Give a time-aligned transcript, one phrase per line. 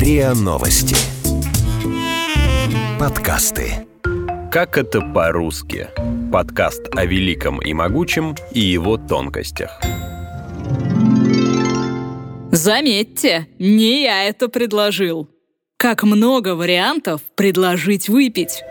[0.00, 0.96] РИА Новости.
[2.98, 3.86] Подкасты.
[4.50, 5.88] Как это по-русски?
[6.32, 9.78] Подкаст о великом и могучем и его тонкостях.
[12.50, 15.28] Заметьте, не я это предложил.
[15.76, 18.62] Как много вариантов предложить выпить.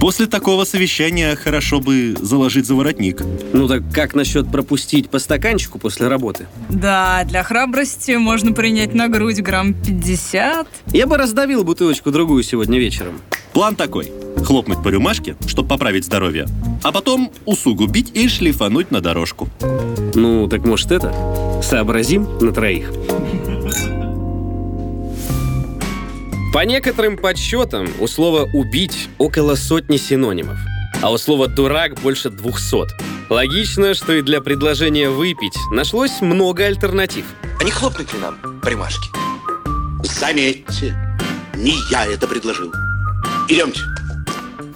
[0.00, 3.22] После такого совещания хорошо бы заложить заворотник.
[3.52, 6.46] Ну так как насчет пропустить по стаканчику после работы?
[6.70, 10.66] Да, для храбрости можно принять на грудь грамм 50.
[10.94, 13.20] Я бы раздавил бутылочку-другую сегодня вечером.
[13.52, 14.10] План такой.
[14.42, 16.46] Хлопнуть по рюмашке, чтобы поправить здоровье,
[16.82, 19.50] а потом усугубить и шлифануть на дорожку.
[20.14, 21.12] Ну, так может это?
[21.62, 22.90] Сообразим на троих.
[26.52, 30.58] По некоторым подсчетам у слова «убить» около сотни синонимов,
[31.00, 32.88] а у слова «дурак» больше двухсот.
[33.28, 37.24] Логично, что и для предложения «выпить» нашлось много альтернатив.
[37.60, 39.10] А не хлопнуть ли нам по рюмашке?
[40.02, 40.96] Заметьте,
[41.54, 42.72] не я это предложил.
[43.48, 43.82] Идемте.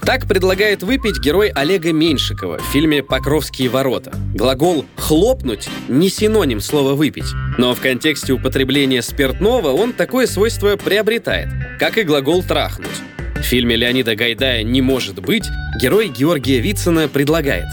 [0.07, 4.13] Так предлагает выпить герой Олега Меньшикова в фильме «Покровские ворота».
[4.35, 11.49] Глагол «хлопнуть» не синоним слова «выпить», но в контексте употребления спиртного он такое свойство приобретает,
[11.81, 13.01] как и глагол «трахнуть».
[13.37, 15.47] В фильме Леонида Гайдая «Не может быть»
[15.81, 17.67] герой Георгия Вицина предлагает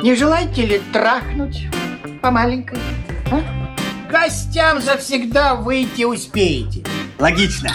[0.00, 1.66] Не желаете ли трахнуть
[2.22, 2.78] по маленькой?
[3.32, 3.42] А?
[4.12, 6.84] Гостям завсегда выйти успеете.
[7.18, 7.72] Логично.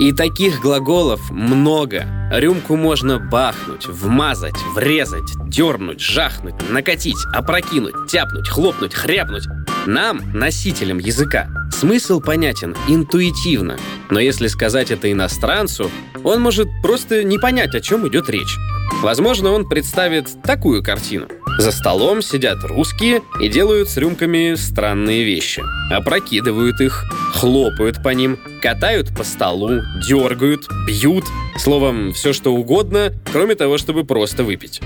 [0.00, 2.06] И таких глаголов много.
[2.30, 9.46] Рюмку можно бахнуть, вмазать, врезать, дернуть, жахнуть, накатить, опрокинуть, тяпнуть, хлопнуть, хряпнуть.
[9.86, 13.76] Нам, носителям языка, смысл понятен интуитивно.
[14.08, 15.90] Но если сказать это иностранцу,
[16.22, 18.56] он может просто не понять, о чем идет речь.
[19.00, 21.28] Возможно, он представит такую картину.
[21.58, 25.62] За столом сидят русские и делают с рюмками странные вещи.
[25.90, 31.24] Опрокидывают их, хлопают по ним, катают по столу, дергают, бьют.
[31.56, 34.80] Словом, все что угодно, кроме того, чтобы просто выпить.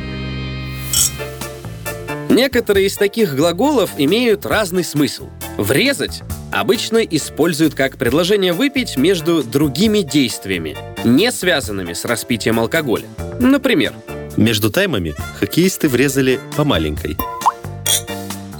[2.28, 5.28] Некоторые из таких глаголов имеют разный смысл.
[5.58, 13.06] Врезать обычно используют как предложение выпить между другими действиями, не связанными с распитием алкоголя.
[13.40, 13.92] Например,
[14.36, 17.16] Между таймами хоккеисты врезали по маленькой.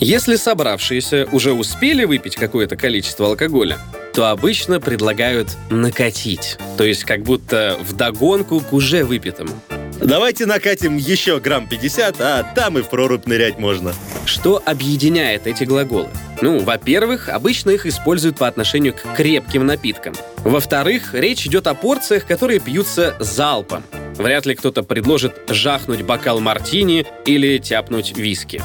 [0.01, 3.79] если собравшиеся уже успели выпить какое-то количество алкоголя,
[4.13, 9.53] то обычно предлагают накатить, то есть как будто вдогонку к уже выпитому.
[10.01, 13.95] Давайте накатим еще грамм 50, а там и в прорубь нырять можно.
[14.27, 16.09] Что объединяет эти глаголы?
[16.43, 20.13] Ну, во-первых, обычно их используют по отношению к крепким напиткам.
[20.39, 23.85] Во-вторых, речь идет о порциях, которые пьются залпом.
[24.17, 28.61] Вряд ли кто-то предложит жахнуть бокал мартини или тяпнуть виски.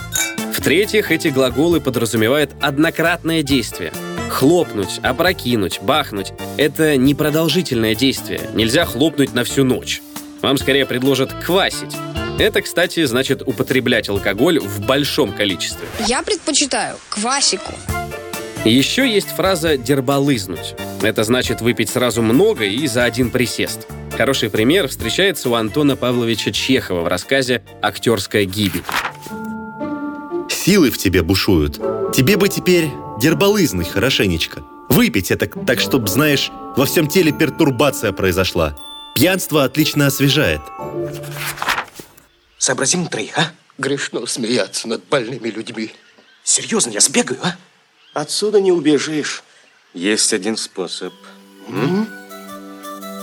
[0.54, 3.94] В-третьих, эти глаголы подразумевают однократное действие.
[4.30, 8.42] Хлопнуть, опрокинуть, бахнуть– это непродолжительное действие.
[8.56, 10.02] Нельзя хлопнуть на всю ночь.
[10.42, 11.96] Вам скорее предложат квасить.
[12.40, 15.88] Это, кстати, значит употреблять алкоголь в большом количестве.
[16.08, 17.74] Я предпочитаю квасику.
[18.64, 20.76] Еще есть фраза «дербалызнуть».
[21.02, 23.88] Это значит выпить сразу много и за один присест.
[24.16, 28.84] Хороший пример встречается у Антона Павловича Чехова в рассказе «Актерская гибель».
[30.50, 31.80] Силы в тебе бушуют.
[32.14, 34.64] Тебе бы теперь дербалызнуть хорошенечко.
[34.90, 38.76] Выпить это так, чтобы, знаешь, во всем теле пертурбация произошла.
[39.16, 40.62] Пьянство отлично освежает.
[42.68, 43.54] Сообразим на троих, а?
[43.78, 45.94] Грешно смеяться над больными людьми.
[46.44, 47.56] Серьезно, я сбегаю, а?
[48.14, 49.42] Отсюда не убежишь.
[49.94, 51.14] Есть один способ.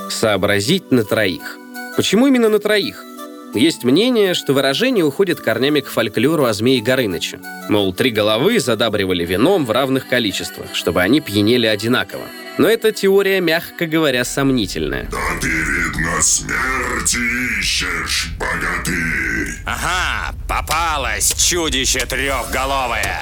[0.09, 1.59] Сообразить на троих.
[1.95, 3.05] Почему именно на троих?
[3.55, 7.39] Есть мнение, что выражение уходит корнями к фольклору о змее Горыныче.
[7.69, 12.25] Мол, три головы задабривали вином в равных количествах, чтобы они пьянели одинаково.
[12.59, 15.09] Но эта теория, мягко говоря, сомнительная.
[15.11, 19.55] Да ты, видно, смерти ищешь, богатырь.
[19.67, 23.21] Ага, попалось чудище трехголовое.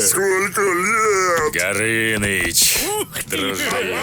[0.00, 1.52] Сколько лет?
[1.54, 2.73] Горыныч,
[3.36, 3.96] дружище.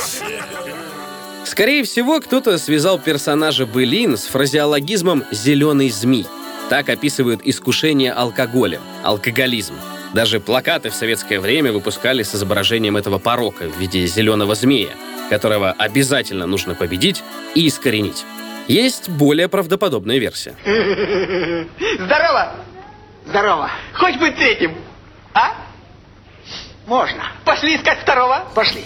[1.43, 6.27] Скорее всего, кто-то связал персонажа Былин с фразеологизмом «зеленый змей».
[6.69, 9.75] Так описывают искушение алкоголем, алкоголизм.
[10.13, 14.91] Даже плакаты в советское время выпускали с изображением этого порока в виде зеленого змея,
[15.29, 17.23] которого обязательно нужно победить
[17.55, 18.23] и искоренить.
[18.67, 20.55] Есть более правдоподобная версия.
[21.99, 22.55] Здорово!
[23.25, 23.69] Здорово!
[23.93, 24.75] Хоть быть третьим,
[25.33, 25.55] а?
[26.85, 27.31] Можно.
[27.45, 28.45] Пошли искать второго.
[28.53, 28.83] Пошли.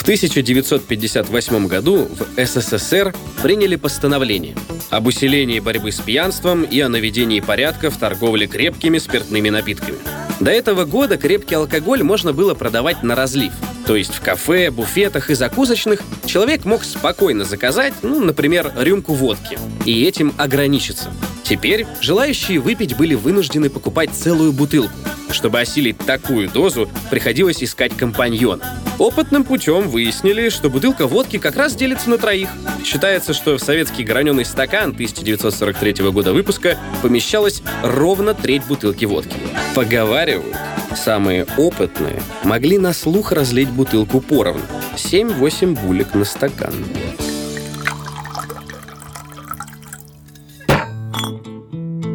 [0.00, 4.56] В 1958 году в СССР приняли постановление
[4.88, 9.98] об усилении борьбы с пьянством и о наведении порядка в торговле крепкими спиртными напитками.
[10.40, 13.52] До этого года крепкий алкоголь можно было продавать на разлив.
[13.86, 19.58] То есть в кафе, буфетах и закусочных человек мог спокойно заказать, ну, например, рюмку водки,
[19.84, 21.12] и этим ограничиться.
[21.44, 24.94] Теперь желающие выпить были вынуждены покупать целую бутылку.
[25.30, 28.80] Чтобы осилить такую дозу, приходилось искать компаньона.
[29.00, 32.50] Опытным путем выяснили, что бутылка водки как раз делится на троих.
[32.84, 39.36] Считается, что в советский граненый стакан 1943 года выпуска помещалась ровно треть бутылки водки.
[39.74, 40.54] Поговаривают,
[40.94, 44.60] самые опытные могли на слух разлить бутылку поровну.
[44.96, 46.74] 7-8 булек на стакан.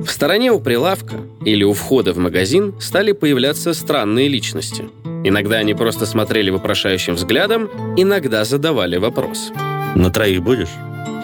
[0.06, 4.86] В стороне у прилавка или у входа в магазин стали появляться странные личности.
[5.27, 7.68] Иногда они просто смотрели вопрошающим взглядом,
[7.98, 9.51] иногда задавали вопрос.
[9.95, 10.69] На троих будешь?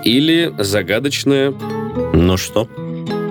[0.03, 1.53] Или загадочное
[2.12, 2.68] Ну что?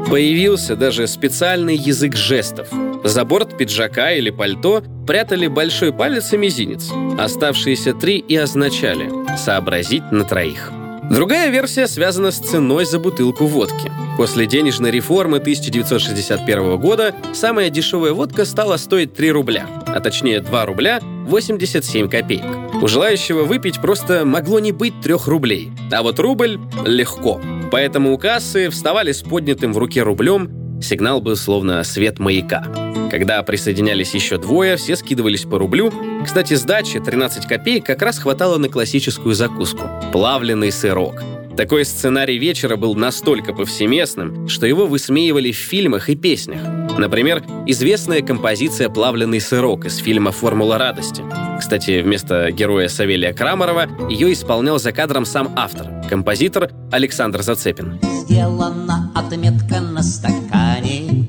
[0.08, 2.68] Появился даже специальный язык жестов.
[3.02, 6.92] За борт пиджака или пальто прятали большой палец и мизинец.
[7.18, 10.70] Оставшиеся три и означали «сообразить на троих».
[11.10, 13.90] Другая версия связана с ценой за бутылку водки.
[14.16, 20.66] После денежной реформы 1961 года самая дешевая водка стала стоить 3 рубля, а точнее 2
[20.66, 22.44] рубля 87 копеек.
[22.82, 27.40] У желающего выпить просто могло не быть 3 рублей, а вот рубль— легко.
[27.70, 32.64] Поэтому у кассы вставали с поднятым в руке рублем, сигнал был словно свет маяка.
[33.10, 35.92] Когда присоединялись еще двое, все скидывались по рублю.
[36.24, 39.82] Кстати, сдачи 13 копеек как раз хватало на классическую закуску–
[40.12, 41.22] плавленый сырок.
[41.56, 46.62] Такой сценарий вечера был настолько повсеместным, что его высмеивали в фильмах и песнях.
[46.98, 51.22] Например, известная композиция «Плавленый сырок» из фильма «Формула радости».
[51.58, 57.98] Кстати, вместо героя Савелия Крамарова ее исполнял за кадром сам автор, композитор Александр Зацепин.
[58.02, 61.26] Сделана отметка на стакане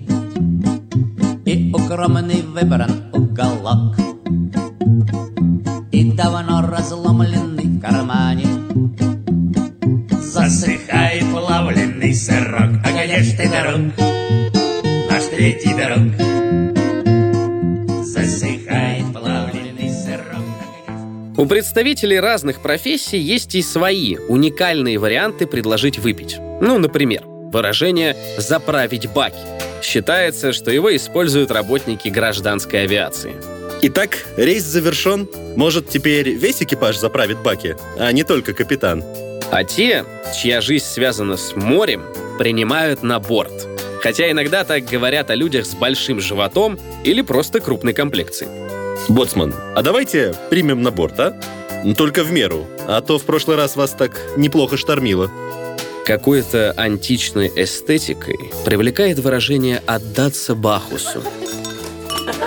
[1.46, 3.96] И укромный выбран уголок
[5.92, 8.46] И давно разломленный в кармане
[10.22, 14.51] Засыхает плавленый сырок А конечно ты, дорог,
[15.42, 15.98] третий дорог
[18.04, 26.38] Засыхает плавленый сырок У представителей разных профессий есть и свои уникальные варианты предложить выпить.
[26.40, 29.40] Ну, например, выражение «заправить баки».
[29.82, 33.34] Считается, что его используют работники гражданской авиации.
[33.82, 35.28] Итак, рейс завершен.
[35.56, 39.04] Может, теперь весь экипаж заправит баки, а не только капитан.
[39.52, 40.06] А те,
[40.40, 42.04] чья жизнь связана с морем,
[42.38, 43.71] принимают на борт.
[44.02, 48.52] Хотя иногда так говорят о людях с большим животом или просто крупной комплекцией.
[49.08, 51.40] Боцман, а давайте примем на борт, а?
[51.98, 55.32] Только в меру, а то в прошлый раз вас так неплохо штормило.
[56.06, 61.24] Какой-то античной эстетикой привлекает выражение «отдаться Бахусу».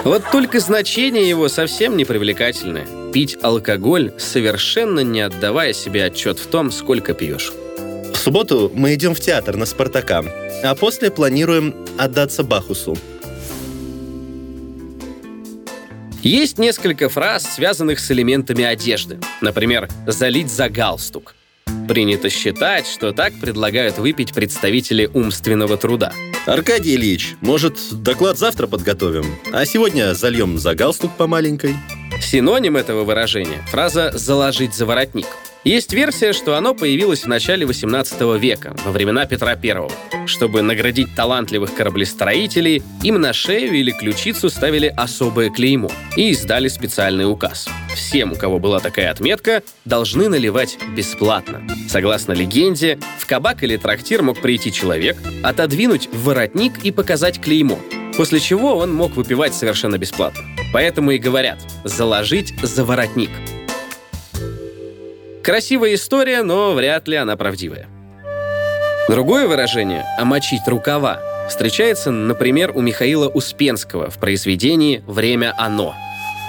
[0.04, 2.86] Вот только значение его совсем не привлекательное.
[3.12, 7.52] Пить алкоголь, совершенно не отдавая себе отчет в том, сколько пьешь.
[8.24, 10.24] Субботу мы идем в театр на «Спартака»,
[10.62, 12.96] а после планируем отдаться Бахусу.
[16.22, 19.18] Есть несколько фраз, связанных с элементами одежды.
[19.42, 21.34] Например, «залить за галстук».
[21.86, 26.10] Принято считать, что так предлагают выпить представители умственного труда.
[26.46, 31.76] Аркадий Ильич, может, доклад завтра подготовим, а сегодня зальем за галстук по маленькой?
[32.22, 35.26] Синоним этого выражения– фраза «заложить за воротник».
[35.64, 40.26] Есть версия, что оно появилось в начале 18 века, во времена Петра I.
[40.26, 47.30] Чтобы наградить талантливых кораблестроителей, им на шею или ключицу ставили особое клеймо и издали специальный
[47.30, 47.66] указ.
[47.94, 51.66] Всем, у кого была такая отметка, должны наливать бесплатно.
[51.88, 57.78] Согласно легенде, в кабак или трактир мог прийти человек, отодвинуть воротник и показать клеймо,
[58.18, 60.42] после чего он мог выпивать совершенно бесплатно.
[60.74, 63.30] Поэтому и говорят «заложить за воротник».
[65.44, 67.86] Красивая история, но вряд ли она правдивая.
[69.10, 71.20] Другое выражение «омочить рукава»
[71.50, 75.94] встречается, например, у Михаила Успенского в произведении «Время оно».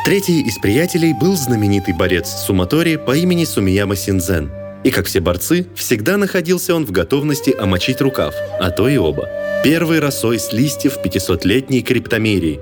[0.05, 4.49] Третий из приятелей был знаменитый борец Суматори по имени Сумияма Синзен.
[4.85, 9.27] И, как все борцы, всегда находился он в готовности омочить рукав, а то и оба.
[9.61, 12.61] Первой росой с листьев 500-летней криптомерии.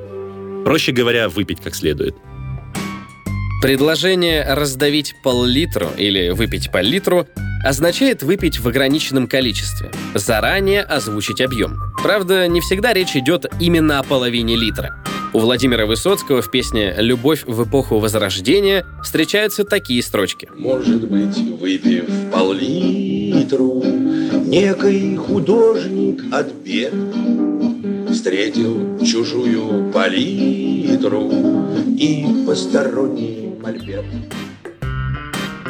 [0.65, 2.15] Проще говоря, выпить как следует.
[3.63, 7.29] Предложение «раздавить пол-литру» или «выпить по литру»
[7.63, 11.79] означает выпить в ограниченном количестве, заранее озвучить объем.
[12.03, 15.01] Правда, не всегда речь идет именно о половине литра.
[15.31, 20.49] У Владимира Высоцкого в песне «Любовь в эпоху Возрождения» встречаются такие строчки.
[20.57, 22.03] Может быть, выпив
[22.33, 23.81] пол-литру,
[24.45, 26.93] некий художник от бед
[28.11, 31.31] встретил чужую палитру
[31.95, 34.05] и посторонний мольберт.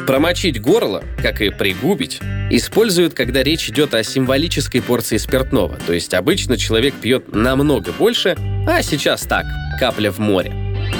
[0.06, 2.20] Промочить горло, как и пригубить,
[2.50, 5.76] используют, когда речь идет о символической порции спиртного.
[5.86, 8.34] То есть обычно человек пьет намного больше,
[8.66, 9.44] а сейчас так,
[9.78, 10.54] капля в море.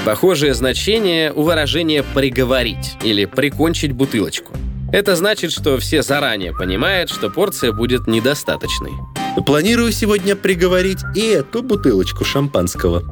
[0.05, 4.53] Похожее значение у выражения «приговорить» или «прикончить бутылочку».
[4.93, 8.93] Это значит, что все заранее понимают, что порция будет недостаточной.
[9.43, 13.03] Планирую сегодня приговорить и эту бутылочку шампанского.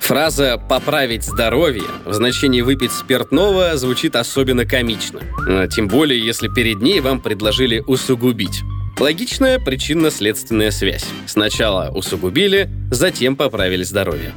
[0.00, 5.20] Фраза «поправить здоровье» в значении «выпить спиртного» звучит особенно комично.
[5.46, 8.62] А Тем более, если перед ней вам предложили усугубить.
[8.98, 11.04] Логичная причинно-следственная связь.
[11.26, 14.32] Сначала усугубили, затем поправили здоровье.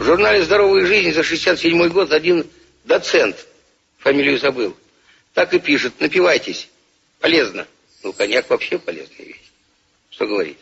[0.00, 2.44] В журнале «Здоровая жизнь» за 67 год один
[2.84, 3.46] доцент,
[3.98, 4.76] фамилию забыл,
[5.34, 6.68] так и пишет, напивайтесь,
[7.20, 7.66] полезно.
[8.02, 9.47] Ну, коньяк вообще полезная вещь.
[10.10, 10.58] Что говорить?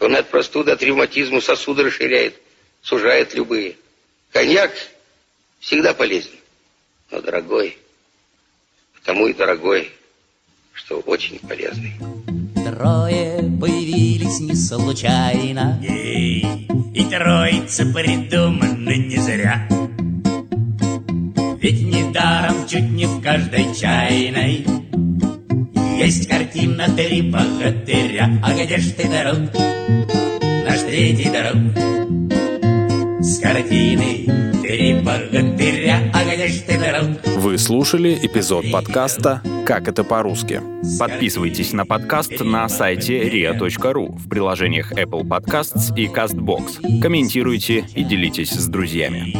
[0.00, 2.34] Он от простуды, от ревматизма сосуды расширяет,
[2.82, 3.76] сужает любые.
[4.32, 4.72] Коньяк
[5.60, 6.32] всегда полезен,
[7.10, 7.78] но дорогой.
[8.94, 9.92] Потому и дорогой,
[10.72, 11.94] что очень полезный.
[12.54, 15.78] Трое появились не случайно.
[15.82, 19.68] Ей, и троица придумана не зря.
[21.60, 24.81] Ведь недаром чуть не в каждой чайной
[26.02, 28.28] Есть картина «Три богатыря».
[28.42, 29.38] А где ж ты, дорог,
[30.66, 31.54] наш третий дорог?
[33.20, 34.28] С картиной
[34.62, 36.10] «Три богатыря».
[36.12, 37.24] А где ж ты, дорог?
[37.40, 40.60] Вы слушали эпизод подкаста «Как это по-русски».
[40.98, 47.00] Подписывайтесь на подкаст на сайте ria.ru в приложениях Apple Podcasts и CastBox.
[47.00, 49.36] Комментируйте и делитесь с друзьями.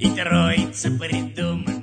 [0.00, 1.75] И троица придумана